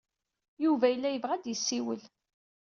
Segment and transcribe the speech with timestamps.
[0.63, 2.01] Yuba yella yebɣa ad d-yessiwel.